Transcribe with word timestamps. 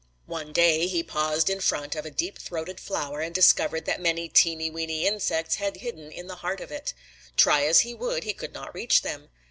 "One 0.25 0.51
day 0.51 0.87
he 0.87 1.03
paused 1.03 1.47
in 1.47 1.59
front 1.59 1.93
of 1.95 2.07
a 2.07 2.09
deep 2.09 2.39
throated 2.39 2.79
flower 2.79 3.21
and 3.21 3.35
discovered 3.35 3.85
that 3.85 4.01
many 4.01 4.27
teeny, 4.27 4.71
weeny 4.71 5.05
insects 5.05 5.57
had 5.57 5.77
hidden 5.77 6.11
in 6.11 6.25
the 6.25 6.37
heart 6.37 6.59
of 6.59 6.71
it. 6.71 6.95
Try 7.37 7.65
as 7.67 7.81
he 7.81 7.93
would 7.93 8.23
he 8.23 8.33
could 8.33 8.51
not 8.51 8.73
reach 8.73 9.03
them. 9.03 9.29